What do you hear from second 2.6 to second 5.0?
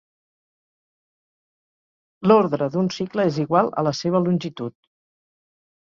d'un cicle és igual a la seva longitud.